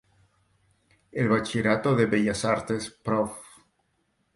[1.11, 3.37] El Bachillerato de Bellas Artes "Prof.